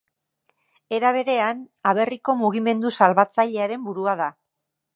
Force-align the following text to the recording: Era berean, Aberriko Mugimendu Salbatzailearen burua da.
Era 0.97 1.11
berean, 1.17 1.59
Aberriko 1.91 2.35
Mugimendu 2.41 2.93
Salbatzailearen 3.03 3.87
burua 3.91 4.17
da. 4.23 4.31